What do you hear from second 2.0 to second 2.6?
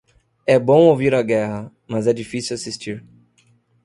é difícil